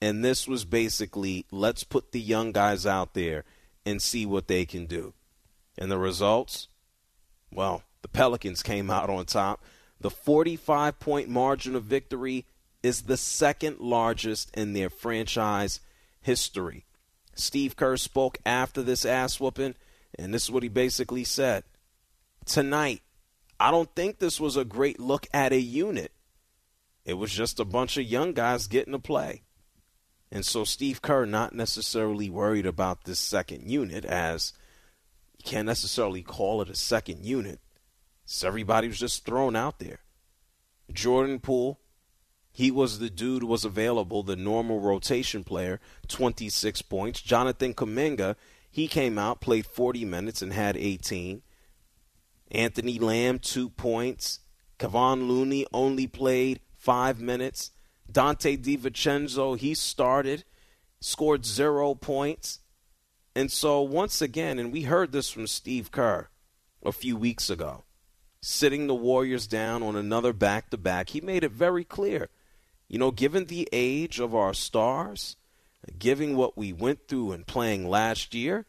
[0.00, 3.44] And this was basically let's put the young guys out there
[3.86, 5.14] and see what they can do.
[5.78, 6.68] And the results?
[7.50, 9.62] Well, the Pelicans came out on top.
[10.00, 12.46] The 45 point margin of victory
[12.82, 15.80] is the second largest in their franchise
[16.20, 16.84] history.
[17.34, 19.74] Steve Kerr spoke after this ass whooping,
[20.18, 21.64] and this is what he basically said.
[22.44, 23.02] Tonight,
[23.60, 26.12] I don't think this was a great look at a unit.
[27.04, 29.42] It was just a bunch of young guys getting to play.
[30.30, 34.54] And so Steve Kerr not necessarily worried about this second unit as
[35.36, 37.60] you can't necessarily call it a second unit.
[38.24, 40.00] So everybody was just thrown out there.
[40.92, 41.80] Jordan Poole,
[42.50, 47.20] he was the dude was available, the normal rotation player, 26 points.
[47.20, 48.36] Jonathan Kuminga,
[48.70, 51.42] he came out, played 40 minutes and had 18.
[52.52, 54.40] Anthony Lamb, two points.
[54.78, 57.70] Kevon Looney only played five minutes.
[58.10, 60.44] Donte DiVincenzo, he started,
[61.00, 62.60] scored zero points.
[63.34, 66.28] And so, once again, and we heard this from Steve Kerr
[66.84, 67.84] a few weeks ago,
[68.42, 72.28] sitting the Warriors down on another back to back, he made it very clear.
[72.88, 75.36] You know, given the age of our stars,
[75.98, 78.66] given what we went through in playing last year,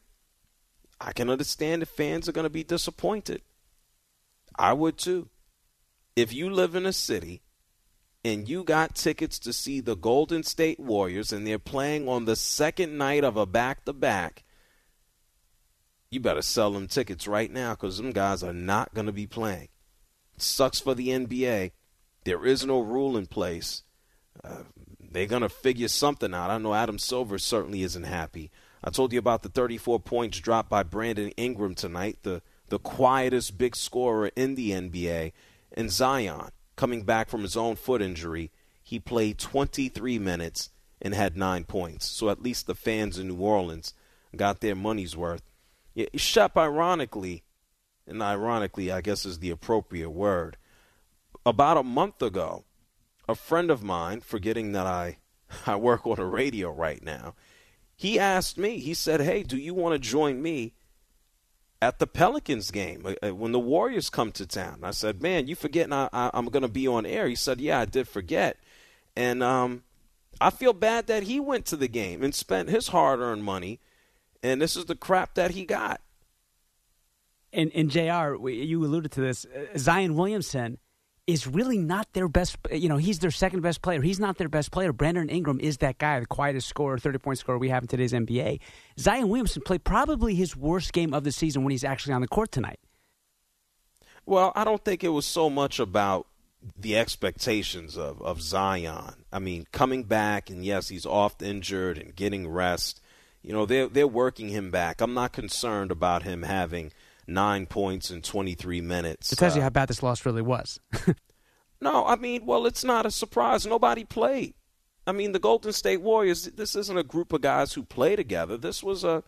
[1.01, 3.41] I can understand if fans are going to be disappointed.
[4.55, 5.29] I would too.
[6.15, 7.41] If you live in a city
[8.23, 12.35] and you got tickets to see the Golden State Warriors and they're playing on the
[12.35, 14.43] second night of a back to back,
[16.11, 19.27] you better sell them tickets right now because them guys are not going to be
[19.27, 19.69] playing.
[20.35, 21.71] It sucks for the NBA.
[22.25, 23.83] There is no rule in place.
[24.43, 24.63] Uh,
[24.99, 26.51] they're going to figure something out.
[26.51, 28.51] I know Adam Silver certainly isn't happy.
[28.83, 32.41] I told you about the 34 points dropped by Brandon Ingram tonight, the,
[32.73, 35.31] the quietest big scorer in the NBA,
[35.73, 38.49] and Zion coming back from his own foot injury,
[38.81, 42.07] he played 23 minutes and had nine points.
[42.07, 43.93] So at least the fans in New Orleans
[44.35, 45.43] got their money's worth.
[45.93, 47.43] Yeah, Shep, ironically,
[48.07, 50.57] and ironically, I guess is the appropriate word,
[51.45, 52.63] about a month ago,
[53.29, 55.19] a friend of mine, forgetting that I,
[55.67, 57.35] I work on a radio right now,
[57.95, 60.73] he asked me, he said, Hey, do you want to join me
[61.83, 64.79] at the Pelicans game uh, uh, when the Warriors come to town.
[64.83, 67.59] I said, "Man, you forgetting I, I, am going to be on air?" He said,
[67.59, 68.57] "Yeah, I did forget,"
[69.17, 69.83] and um,
[70.39, 73.81] I feel bad that he went to the game and spent his hard-earned money,
[74.41, 75.99] and this is the crap that he got.
[77.51, 79.45] And, and JR, you alluded to this.
[79.45, 80.79] Uh, Zion Williamson
[81.25, 82.57] is really not their best.
[82.71, 84.01] You know, he's their second best player.
[84.01, 84.91] He's not their best player.
[84.91, 88.13] Brandon Ingram is that guy, the quietest scorer, thirty point scorer we have in today's
[88.13, 88.59] NBA.
[88.99, 92.27] Zion Williamson played probably his worst game of the season when he's actually on the
[92.27, 92.79] court tonight.
[94.25, 96.27] Well, I don't think it was so much about
[96.77, 99.25] the expectations of, of Zion.
[99.31, 103.01] I mean, coming back and yes, he's oft injured and getting rest.
[103.41, 105.01] You know, they're they're working him back.
[105.01, 106.93] I'm not concerned about him having
[107.27, 109.31] nine points in 23 minutes.
[109.31, 110.79] It tells uh, you how bad this loss really was.
[111.81, 113.65] no, I mean, well, it's not a surprise.
[113.65, 114.53] Nobody played.
[115.05, 118.57] I mean, the Golden State Warriors, this isn't a group of guys who play together.
[118.57, 119.23] This was a,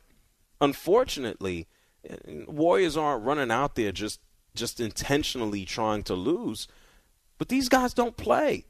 [0.62, 1.68] unfortunately,
[2.48, 4.20] Warriors aren't running out there just
[4.54, 6.66] just intentionally trying to lose.
[7.38, 8.66] But these guys don't play.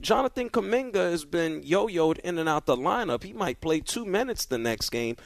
[0.00, 3.22] Jonathan Kuminga has been yo-yoed in and out the lineup.
[3.22, 5.16] He might play two minutes the next game.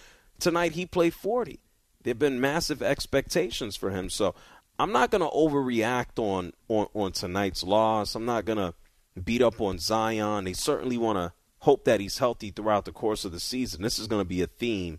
[0.41, 1.61] Tonight he played 40
[2.03, 4.09] there have been massive expectations for him.
[4.09, 4.35] So
[4.79, 8.15] I'm not going to overreact on, on, on tonight's loss.
[8.15, 8.75] I'm not going to
[9.23, 10.45] beat up on Zion.
[10.45, 13.83] They certainly want to hope that he's healthy throughout the course of the season.
[13.83, 14.99] This is going to be a theme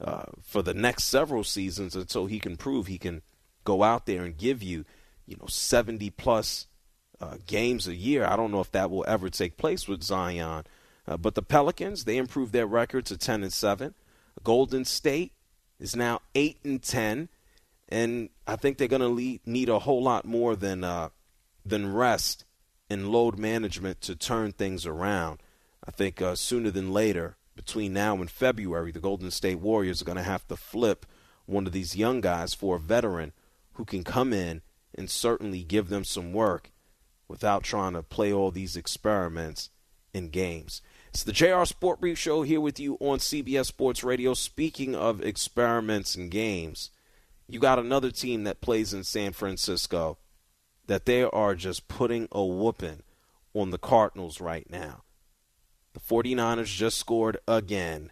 [0.00, 3.22] uh, for the next several seasons until he can prove he can
[3.64, 4.84] go out there and give you,
[5.26, 6.66] you know, 70 plus
[7.20, 8.26] uh, games a year.
[8.26, 10.64] I don't know if that will ever take place with Zion.
[11.06, 13.94] Uh, but the Pelicans, they improved their record to 10 and 7.
[14.44, 15.32] Golden State,
[15.82, 17.28] is now 8 and 10
[17.88, 21.10] and I think they're going to need a whole lot more than uh,
[21.64, 22.46] than rest
[22.88, 25.40] and load management to turn things around.
[25.86, 30.06] I think uh, sooner than later, between now and February, the Golden State Warriors are
[30.06, 31.04] going to have to flip
[31.44, 33.32] one of these young guys for a veteran
[33.74, 34.62] who can come in
[34.94, 36.70] and certainly give them some work
[37.28, 39.70] without trying to play all these experiments
[40.14, 40.80] in games.
[41.12, 44.32] It's the JR Sport Brief Show here with you on CBS Sports Radio.
[44.32, 46.88] Speaking of experiments and games,
[47.46, 50.16] you got another team that plays in San Francisco
[50.86, 53.02] that they are just putting a whooping
[53.52, 55.02] on the Cardinals right now.
[55.92, 58.10] The 49ers just scored again.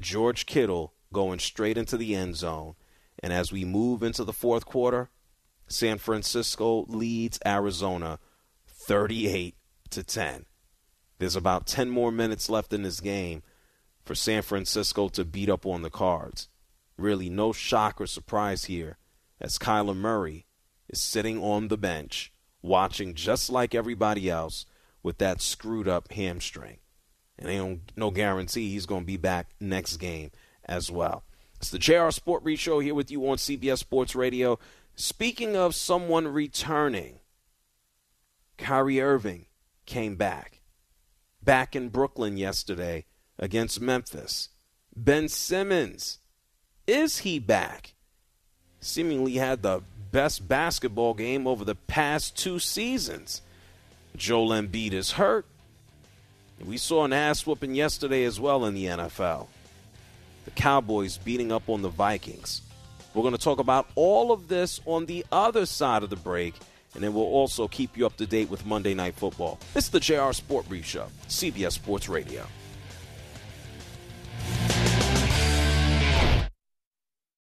[0.00, 2.76] George Kittle going straight into the end zone.
[3.18, 5.10] And as we move into the fourth quarter,
[5.68, 8.20] San Francisco leads Arizona
[8.66, 9.54] 38
[9.90, 10.46] to 10.
[11.18, 13.42] There's about 10 more minutes left in this game
[14.04, 16.48] for San Francisco to beat up on the Cards.
[16.96, 18.98] Really, no shock or surprise here
[19.40, 20.46] as Kyler Murray
[20.88, 24.66] is sitting on the bench watching just like everybody else
[25.02, 26.78] with that screwed up hamstring.
[27.38, 30.30] And ain't no guarantee he's going to be back next game
[30.64, 31.24] as well.
[31.56, 34.58] It's the JR Sport Brief Show here with you on CBS Sports Radio.
[34.94, 37.20] Speaking of someone returning,
[38.56, 39.46] Kyrie Irving
[39.84, 40.55] came back.
[41.46, 43.04] Back in Brooklyn yesterday
[43.38, 44.48] against Memphis.
[44.96, 46.18] Ben Simmons,
[46.88, 47.94] is he back?
[48.80, 53.42] Seemingly had the best basketball game over the past two seasons.
[54.16, 55.46] Joel Embiid is hurt.
[56.64, 59.46] We saw an ass whooping yesterday as well in the NFL.
[60.46, 62.60] The Cowboys beating up on the Vikings.
[63.14, 66.54] We're going to talk about all of this on the other side of the break,
[66.96, 69.60] and then we'll also keep you up to date with Monday Night Football.
[69.74, 72.46] This is the JR Sport Brief Show, CBS Sports Radio.